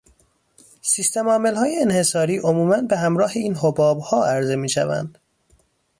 [0.81, 5.17] سیستمعاملهای انحصاری عموماً به همراه این حبابها عرضه میشوند